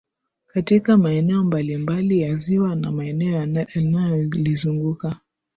[0.47, 5.15] katika maeneo mbalimbali ya ziwa na maeneo yanayolizunguka